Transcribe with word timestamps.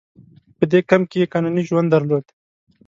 په 0.57 0.63
دې 0.71 0.79
کمپ 0.89 1.05
کې 1.09 1.17
یې 1.21 1.29
قانوني 1.33 1.61
ژوند 1.69 1.87
درلود. 1.91 2.25